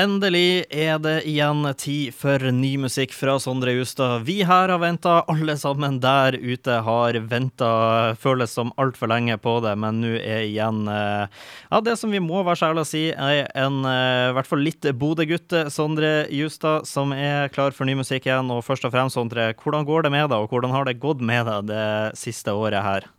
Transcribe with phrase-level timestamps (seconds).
[0.00, 4.22] Endelig er det igjen tid for ny musikk fra Sondre Justad.
[4.24, 7.68] Vi her har venta, alle sammen der ute har venta,
[8.16, 11.28] føles som altfor lenge på det, men nå er igjen eh,
[11.68, 14.48] Ja, det som vi må være så ærlige å si, er en eh, i hvert
[14.48, 18.48] fall litt Bodø-gutt, Sondre Justad, som er klar for ny musikk igjen.
[18.48, 21.20] Og først og fremst, Sondre, hvordan går det med deg, og hvordan har det gått
[21.20, 23.12] med deg det siste året her?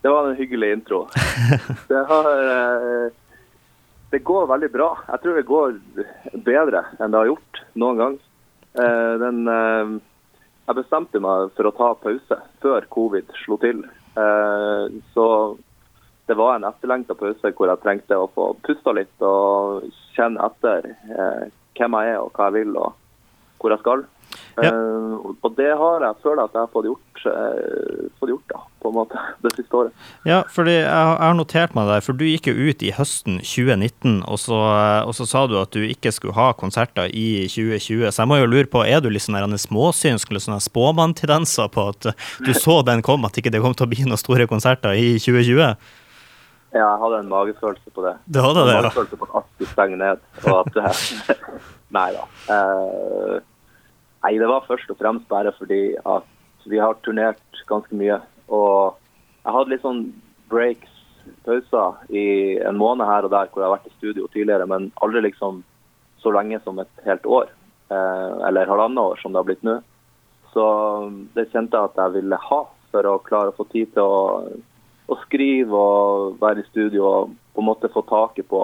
[0.00, 1.04] Det var en hyggelig intro.
[1.92, 3.12] Det har eh,
[4.12, 4.90] det går veldig bra.
[5.08, 5.76] Jeg tror det går
[6.44, 8.16] bedre enn det har gjort noen gang.
[8.76, 9.94] Eh, den, eh,
[10.68, 13.80] jeg bestemte meg for å ta pause før covid slo til.
[14.20, 15.26] Eh, så
[16.28, 20.92] det var en etterlengta pause hvor jeg trengte å få pusta litt og kjenne etter
[20.92, 22.92] eh, hvem jeg er og hva jeg vil og
[23.62, 24.04] hvor jeg skal.
[24.60, 24.68] Ja.
[24.68, 28.58] Uh, og det har jeg føler at jeg har fått gjort, uh, fått gjort da,
[28.82, 30.08] på en måte, det siste året.
[30.28, 33.40] Ja, fordi jeg, jeg har notert meg det, for du gikk jo ut i høsten
[33.40, 34.58] 2019, og så,
[35.08, 38.10] og så, sa du at du ikke skulle ha konserter i 2020.
[38.10, 41.88] Så jeg må jo lure på, er du litt sånn småsynsk eller sånne spåmanntendenser på
[41.94, 42.12] at
[42.44, 45.16] du så den kom, at ikke det kom til å bli noen store konserter i
[45.16, 45.76] 2020?
[46.72, 48.14] Ja, jeg hadde en magefølelse på det.
[48.32, 48.84] Du hadde det, ja.
[48.86, 50.22] Magefølelse på at alt skulle stenge ned.
[50.48, 51.40] og at
[51.96, 52.22] Nei da.
[52.48, 53.40] Uh,
[54.22, 56.28] Nei, det var først og fremst bare fordi at
[56.70, 58.20] vi har turnert ganske mye.
[58.52, 58.98] Og
[59.42, 60.04] jeg hadde litt sånn
[60.52, 60.90] breaks,
[61.46, 64.90] pauser, i en måned her og der hvor jeg har vært i studio tidligere, men
[65.02, 65.62] aldri liksom
[66.22, 67.50] så lenge som et helt år.
[67.90, 69.80] Eh, eller halvannet år, som det har blitt nå.
[70.52, 70.64] Så
[71.34, 72.60] det kjente jeg at jeg ville ha
[72.92, 74.22] for å klare å få tid til å,
[75.08, 78.60] å skrive og være i studio og på en måte få taket på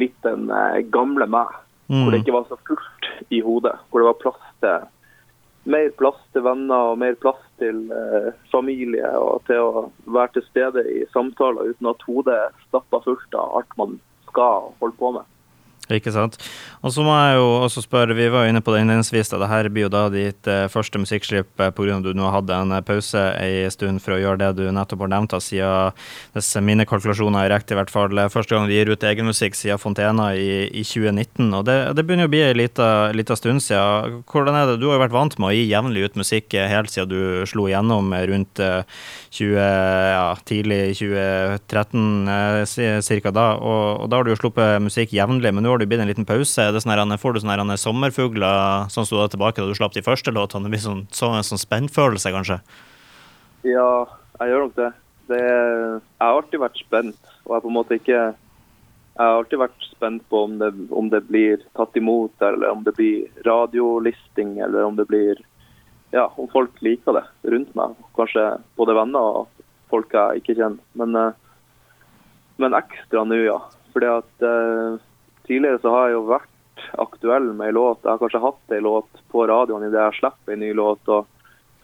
[0.00, 1.52] litt den eh, gamle meg.
[1.90, 2.04] Mm.
[2.04, 3.74] Hvor det ikke var så fullt i hodet.
[3.90, 4.88] Hvor det var plass til
[5.70, 9.10] mer plass til venner og mer plass til eh, familie.
[9.18, 13.76] Og til å være til stede i samtaler uten at hodet stappa fullt av alt
[13.80, 13.98] man
[14.30, 15.29] skal holde på med.
[15.94, 16.38] Ikke sant.
[16.80, 19.40] Og så må jeg jo også spørre, vi var jo inne på det innledningsvis, da
[19.42, 21.98] det her blir jo da ditt uh, første musikkslipp uh, pga.
[21.98, 25.04] at du nå hadde en uh, pause ei stund for å gjøre det du nettopp
[25.04, 25.96] har nevnt, siden
[26.34, 29.58] disse mine kalkulasjoner er riktige, i hvert fall første gang du gir ut egen musikk
[29.58, 31.50] siden Fontena i, i 2019.
[31.58, 34.22] Og det, det, begynner å bli ei lita stund siden.
[34.30, 34.78] Hvordan er det?
[34.80, 37.66] Du har jo vært vant med å gi jevnlig ut musikk helt siden du slo
[37.68, 42.30] igjennom rundt 20, ja, tidlig 2013
[43.24, 43.32] ca.
[43.34, 45.52] da, og, og, da har du jo sluppet musikk jevnlig.
[45.54, 46.66] men nå har har det blitt en liten pause?
[46.72, 50.04] Det sånne, får du sånne sommerfugler sånn som du hadde tilbake da du slapp de
[50.04, 50.68] første låtene?
[50.68, 52.58] Det blir sånn, sånn, sånn spennfølelse, kanskje?
[53.64, 54.04] Ja,
[54.40, 54.90] jeg gjør nok det.
[55.32, 58.20] det jeg har alltid vært spent, og jeg på en måte ikke
[59.20, 62.84] jeg har alltid vært spent på om det, om det, blir tatt imot, eller om
[62.86, 65.40] det blir radiolisting, eller om det blir
[66.10, 67.92] Ja, om folk liker det rundt meg.
[68.16, 68.42] Kanskje
[68.74, 70.80] både venner og folk jeg ikke kjenner.
[70.98, 71.36] Men, eh,
[72.58, 73.60] men ekstra nå, ja.
[73.94, 74.96] Fordi at eh,
[75.50, 78.04] tidligere så har jeg jo vært aktuell med en låt.
[78.04, 81.26] Jeg har kanskje hatt en låt på radioen idet jeg slipper en ny låt og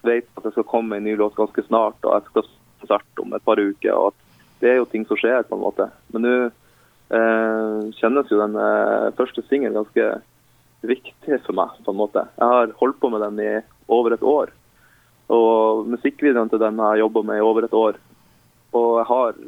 [0.07, 1.99] vet at det skal komme en ny låt ganske snart.
[2.05, 3.93] Og jeg skal konsert om et par uker.
[3.93, 4.15] og
[4.61, 5.89] Det er jo ting som skjer, på en måte.
[6.15, 10.09] Men nå eh, kjennes jo den eh, første singelen ganske
[10.87, 12.27] viktig for meg, på en måte.
[12.39, 13.53] Jeg har holdt på med den i
[13.91, 14.55] over et år.
[15.33, 17.99] Og musikkvideoen til den har jeg jobba med i over et år.
[18.77, 19.39] Og jeg har,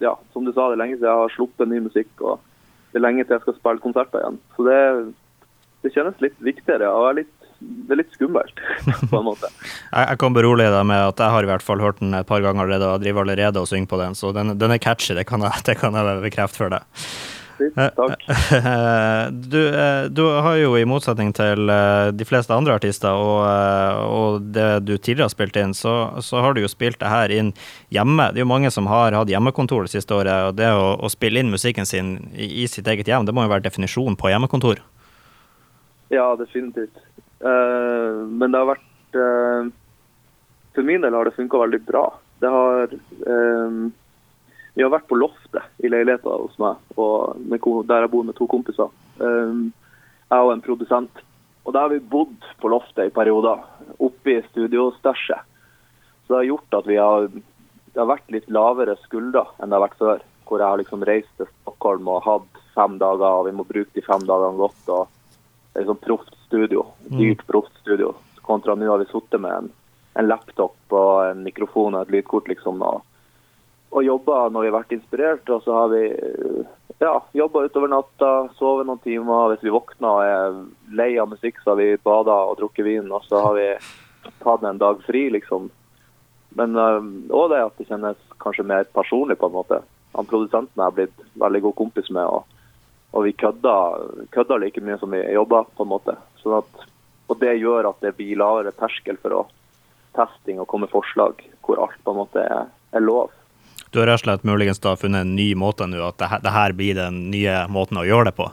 [0.00, 2.12] ja, som du sa, det lenge siden jeg har sluppet ny musikk.
[2.20, 2.40] og
[2.96, 4.38] det er lenge til jeg skal spille konserter igjen.
[4.56, 4.76] Så det,
[5.84, 8.62] det kjennes litt viktigere og er litt, det er litt skummelt,
[9.10, 9.50] på en måte.
[9.92, 12.28] jeg, jeg kan berolige deg med at jeg har i hvert fall hørt den et
[12.28, 15.12] par ganger allerede og driver allerede og synger på den, så den, den er catchy,
[15.18, 17.04] det kan, jeg, det kan jeg bekrefte for deg.
[17.58, 18.24] Takk.
[19.52, 24.00] Du, eh, du, har jo i motsetning til eh, de fleste andre artister og, eh,
[24.06, 25.94] og det du tidligere har spilt inn, så,
[26.24, 27.52] så, har du jo spilt det her inn
[27.94, 28.30] hjemme.
[28.32, 31.10] Det er jo mange som har hatt hjemmekontor det siste året, og det å, å
[31.12, 34.30] spille inn musikken sin i, i, sitt eget hjem, det må jo være definisjonen på
[34.32, 34.82] hjemmekontor?
[36.12, 37.02] Ja, definitivt.
[37.42, 39.66] Uh, men det har vært uh,
[40.72, 42.06] For min del har det funka veldig bra.
[42.40, 43.82] Det har uh,
[44.76, 46.80] vi har vært på loftet i leiligheten hos meg,
[47.48, 48.90] med, der jeg bor med to kompiser.
[49.16, 49.70] Um,
[50.28, 51.22] jeg og en produsent.
[51.64, 53.62] Og da har vi bodd på loftet i perioder,
[53.96, 55.48] oppe i studiostæsjet.
[56.26, 59.78] Så det har gjort at vi har, det har vært litt lavere skuldre enn det
[59.78, 60.22] har vært før.
[60.46, 63.96] Hvor jeg har liksom reist til Stockholm og hatt fem dager, og vi må bruke
[63.96, 64.92] de fem dagene godt.
[64.92, 65.08] og
[65.72, 66.84] Det er liksom proft studio.
[67.08, 67.16] Mm.
[67.16, 68.12] Dyrt proft studio.
[68.44, 69.74] Kontra nå har vi sittet med en,
[70.20, 72.84] en laptop og en mikrofon og et lydkort, liksom.
[72.84, 73.00] og
[73.96, 75.48] og jobba når vi har vært inspirert.
[75.52, 76.02] Og så har vi
[77.00, 79.54] ja, jobba utover natta, sovet noen timer.
[79.54, 80.58] Hvis vi våkner og er
[80.98, 83.08] lei av musikk, så har vi bada og drukket vin.
[83.12, 83.68] Og så har vi
[84.42, 85.70] tatt en dag fri, liksom.
[86.56, 89.80] Men òg det at det kjennes kanskje mer personlig, på en måte.
[90.16, 92.24] Han Produsenten har blitt veldig god kompis med.
[92.24, 92.44] og,
[93.12, 96.16] og vi kødder, like mye som vi jobber, på en måte.
[96.42, 96.86] Sånn at,
[97.28, 99.46] og det gjør at det blir lavere terskel for å
[100.16, 103.34] testing og komme forslag hvor alt på en måte er, er lov.
[103.96, 106.40] Du har rett og slett muligens da funnet en ny måte nå, at det her,
[106.44, 108.50] det her blir den nye måten å gjøre det på?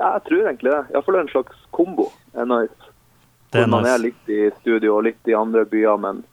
[0.00, 0.80] Ja, jeg tror egentlig det.
[0.90, 2.90] Iallfall en slags kombo er nice.
[3.54, 3.70] Det er nice.
[3.76, 6.24] man er litt i studio og litt i andre byer, men,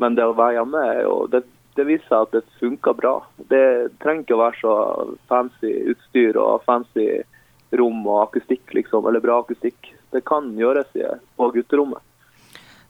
[0.00, 1.42] men det å være hjemme er jo det,
[1.76, 3.14] det viser seg at det funker bra.
[3.52, 3.62] Det
[4.00, 4.80] trenger ikke å være så
[5.28, 7.10] fancy utstyr og fancy
[7.76, 9.92] rom og akustikk, liksom, eller bra akustikk.
[10.16, 10.96] Det kan gjøres
[11.36, 12.07] på gutterommet.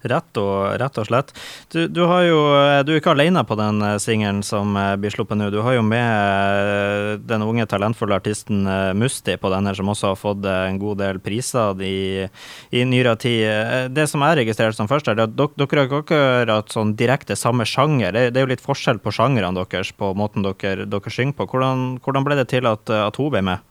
[0.07, 1.33] Rett og, rett og slett.
[1.75, 2.39] Du, du, jo,
[2.87, 5.49] du er ikke alene på den eh, singelen som eh, blir sluppet nå.
[5.51, 10.13] Du har jo med eh, den unge, talentfulle artisten eh, Musti på denne, som også
[10.13, 12.29] har fått eh, en god del priser i,
[12.71, 13.41] i nyere tid.
[13.51, 17.35] Eh, Det som jeg registrerte som først, er at dere har ikke akkurat sånn direkte
[17.35, 18.15] samme sjanger.
[18.15, 21.49] Det, det er jo litt forskjell på sjangrene deres, på måten dere, dere synger på.
[21.51, 23.67] Hvordan, hvordan ble det til at, at hun ble med?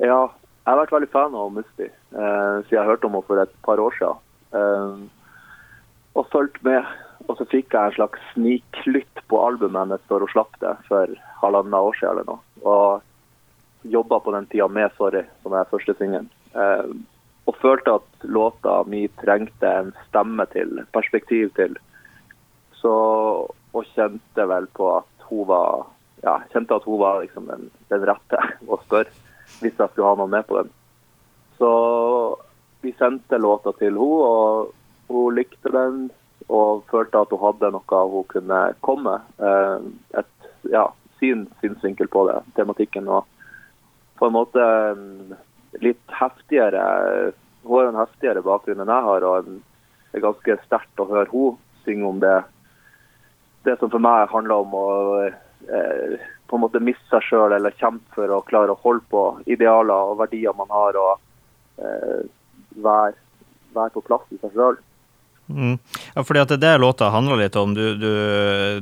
[0.00, 0.22] Ja,
[0.64, 3.54] jeg har vært veldig fan av Musti eh, siden jeg hørte om henne for et
[3.68, 4.24] par år siden.
[4.54, 4.96] Eh,
[6.18, 6.88] og fulgte med.
[7.28, 11.12] Og så fikk jeg en slags sniklytt på albumet hennes før hun slapp det for
[11.42, 12.40] halvannet år siden eller noe.
[12.66, 16.30] Og jobba på den tida med 'Sorry', som er første singelen.
[16.54, 16.90] Eh,
[17.46, 21.76] og følte at låta mi trengte en stemme til, perspektiv til.
[22.72, 22.92] Så
[23.72, 25.86] Og kjente vel på at hun var
[26.24, 29.12] ja, kjente at hun var liksom den, den rette å spørre
[29.60, 30.72] hvis jeg skulle ha noen med på den.
[31.58, 31.70] Så
[32.80, 34.72] vi sendte låta til henne, og
[35.10, 36.08] hun likte den
[36.50, 39.90] og følte at hun hadde noe hun kunne komme med.
[40.18, 40.86] Et, ja,
[41.20, 43.08] sin synsvinkel på det, tematikken.
[43.08, 43.26] Og
[44.18, 44.64] på en måte
[45.80, 47.32] litt heftigere
[47.62, 51.28] Hun har en heftigere bakgrunn enn jeg har, og det er ganske sterkt å høre
[51.28, 52.38] hun synge om det.
[53.68, 54.86] Det som for meg handler om å
[55.28, 56.14] eh,
[56.48, 60.14] på en måte miste seg sjøl eller kjempe for å klare å holde på idealer
[60.14, 62.24] og verdier man har, og eh,
[62.76, 63.16] være,
[63.74, 64.78] være på plass i seg sjøl.
[65.50, 65.78] Mm.
[66.14, 67.74] Ja, fordi at det er det låta handler litt om.
[67.74, 68.12] Du, du,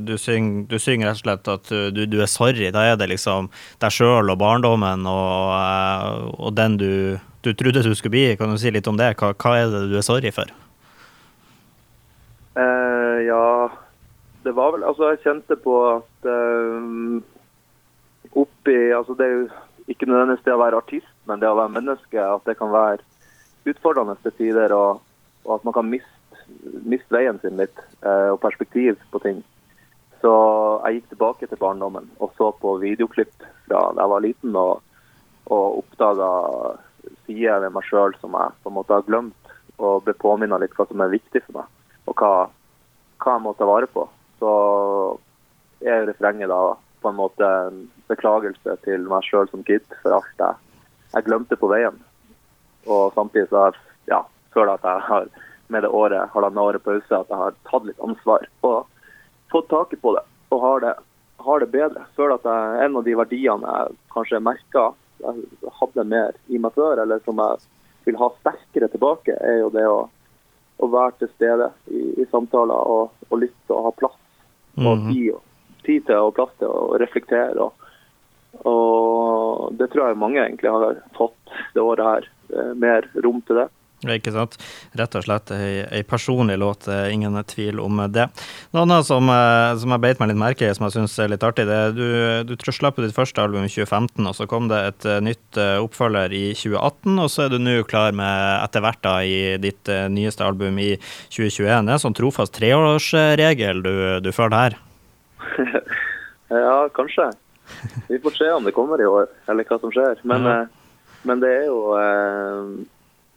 [0.04, 2.68] du, synger, du synger rett og slett at du, du er sorry.
[2.74, 3.48] Da er det liksom
[3.80, 6.92] deg sjøl og barndommen og, eh, og den du,
[7.46, 8.26] du trodde du skulle bli.
[8.36, 9.14] Kan du si litt om det?
[9.16, 10.52] Hva, hva er det du er sorry for?
[12.58, 13.68] Eh, ja,
[14.44, 17.20] det var vel Altså, jeg kjente på at eh,
[18.34, 19.48] oppi Altså, det er jo
[19.88, 23.00] ikke nødvendigvis det å være artist, men det å være menneske, at det kan være
[23.66, 25.02] utfordrende til tider, og,
[25.44, 26.42] og at man kan miste,
[26.88, 29.42] miste veien sin litt, eh, og perspektiv på ting.
[30.22, 30.32] Så
[30.84, 33.34] jeg gikk tilbake til barndommen og så på videoklipp
[33.68, 34.80] fra da jeg var liten, og,
[35.46, 36.30] og oppdaga
[37.26, 40.74] sider ved meg sjøl som jeg på en måte har glemt, og ble påminna litt
[40.74, 41.70] hva som er viktig for meg,
[42.10, 42.32] og hva,
[43.22, 44.08] hva jeg må ta vare på.
[44.40, 44.50] Så
[45.86, 50.42] er refrenget da på en måte en beklagelse til meg sjøl som kid for alt
[50.42, 50.58] jeg,
[51.14, 51.98] jeg glemte på veien.
[52.88, 54.22] Og samtidig så har jeg ja,
[54.56, 55.28] føler at jeg har
[55.68, 58.86] med det året, halvannet året pause, at jeg har tatt litt ansvar og
[59.52, 60.24] fått taket på det.
[60.54, 60.94] Og har det,
[61.44, 62.06] har det bedre.
[62.16, 64.86] Føler at jeg, en av de verdiene jeg kanskje merka
[65.18, 67.58] jeg hadde mer i meg før, eller som jeg
[68.06, 69.98] vil ha sterkere tilbake, er jo det å,
[70.78, 74.18] å være til stede i, i samtaler og, og lytte og ha plass
[74.78, 75.10] og Mhm.
[75.10, 75.34] tid,
[75.84, 77.58] tid til og plass til å reflektere.
[77.58, 77.72] Og,
[78.64, 82.28] og det tror jeg mange egentlig har fått det året her.
[82.58, 83.68] Eh, Mer rom til det.
[84.06, 84.52] Ikke sant?
[84.94, 88.28] Rett og slett ei, ei personlig låt, eh, ingen tvil om det.
[88.70, 91.32] Noe annet som, eh, som jeg beit meg litt merke i, som jeg syns er
[91.32, 92.04] litt artig, det er du,
[92.46, 96.30] du tror på ditt første album i 2015, og så kom det et nytt oppfølger
[96.30, 100.46] i 2018, og så er du nå klar med etter hvert da i ditt nyeste
[100.46, 100.92] album i
[101.34, 101.66] 2021.
[101.66, 104.78] Det er en sånn trofast treårsregel du, du følger her.
[106.48, 107.26] Ja, kanskje.
[108.08, 110.22] Vi får se om det kommer i år, eller hva som skjer.
[110.24, 110.60] Men, Ja.
[111.22, 112.68] Men det er jo eh,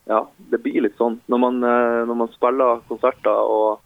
[0.10, 1.20] Ja, det blir litt sånn.
[1.32, 3.82] Når man, eh, når man spiller konserter og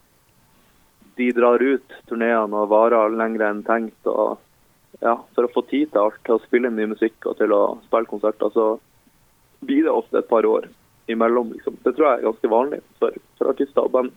[1.15, 4.39] de drar ut turneene og varer lenger enn tenkt, og
[5.03, 7.61] ja, for å få tid til alt, til å spille ny musikk og til å
[7.85, 8.65] spille konserter, så
[9.65, 10.67] blir det ofte et par år
[11.11, 11.53] imellom.
[11.55, 11.77] Liksom.
[11.83, 14.15] Det tror jeg er ganske vanlig for, for artister og band.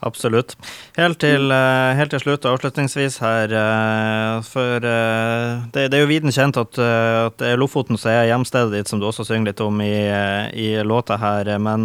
[0.00, 0.54] Absolutt.
[0.96, 6.08] Helt til, eh, helt til slutt, avslutningsvis her, eh, for eh, det, det er jo
[6.08, 9.50] viden kjent at, at det er Lofoten som er hjemstedet ditt, som du også synger
[9.50, 9.92] litt om i,
[10.56, 11.50] i låta her.
[11.60, 11.84] Men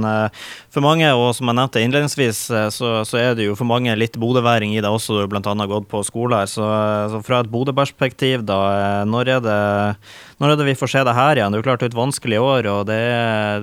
[0.72, 2.40] for mange, og som jeg nevnte innledningsvis,
[2.72, 5.26] så, så er det jo for mange litt bodøværing i det også.
[5.28, 6.48] Du har annet gått på skole her.
[6.48, 6.64] Så,
[7.12, 9.60] så fra et Bodø-perspektiv, da, når er, det,
[10.40, 11.52] når er det vi får se det her igjen?
[11.52, 13.02] Det er jo klart det er et vanskelig år, og det,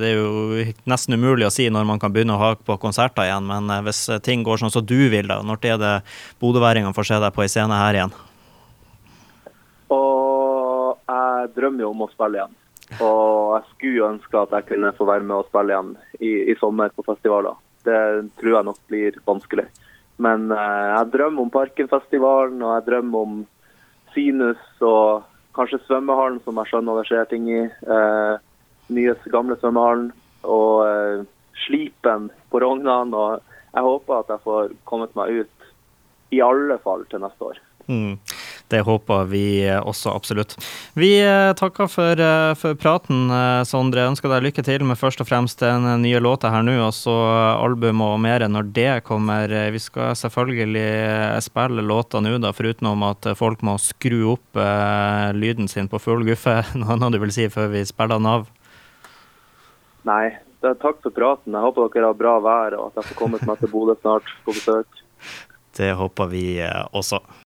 [0.02, 3.30] det er jo nesten umulig å si når man kan begynne å ha på konserter
[3.30, 3.48] igjen.
[3.48, 5.94] Men hvis eh, ting går sånn som du vil, da, når er det
[6.42, 8.14] bodøværingene får se deg på ei scene her igjen?
[9.92, 12.58] Og jeg drømmer jo om å spille igjen.
[13.00, 16.56] Og jeg skulle ønske at jeg kunne få være med og spille igjen i, i
[16.58, 17.54] sommer på festivaler.
[17.86, 17.98] Det
[18.40, 19.66] tror jeg nok blir vanskelig.
[20.22, 23.38] Men eh, jeg drømmer om Parkenfestivalen, og jeg drømmer om
[24.12, 27.62] Sinus og kanskje svømmehallen, som jeg skjønner det skjer ting i.
[27.68, 28.34] Eh,
[28.92, 30.12] nye, gamle svømmehallen.
[30.42, 31.24] Og eh,
[31.64, 33.14] Slipen på Rognan.
[33.16, 35.68] Og jeg håper at jeg får kommet meg ut
[36.32, 37.60] i alle fall til neste år.
[37.88, 38.18] Mm.
[38.72, 40.54] Det håper vi også absolutt.
[40.96, 43.66] Vi eh, takker for, eh, for, praten, Sondre.
[43.68, 44.06] Sondre.
[44.12, 47.12] Ønsker deg lykke til med først og fremst den nye låta her nå, og så
[47.58, 49.52] album og mer når det kommer.
[49.74, 55.28] Vi skal selvfølgelig spille låta nå, da, foruten om at folk må skru opp eh,
[55.36, 56.62] lyden sin på full guffe.
[56.78, 58.48] Noe annet du vil si før vi spiller den av?
[60.08, 61.54] Nei, takk for praten.
[61.54, 64.28] Jeg håper dere har bra vær, og at jeg får kommet meg til Bodø snart
[64.46, 65.02] på besøk.
[65.76, 66.44] Det håper vi
[66.92, 67.22] også.